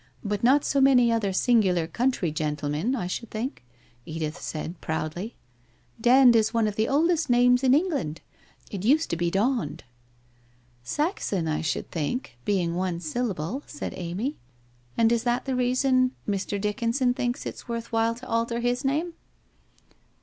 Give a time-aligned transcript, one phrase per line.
[0.23, 3.63] But not so many other singular country gentlemen, I should think?'
[4.03, 5.35] Edith said, proudly.
[5.97, 8.21] 1 Dand is one of the oldest names in England.
[8.71, 9.81] It used to be Daund.''
[10.97, 14.29] Saxon, I should think— being one syllable,' said Amy.
[14.95, 16.59] 1 And is that the reason Mr.
[16.59, 19.13] Dickinson thinks it worth while to alter his name?'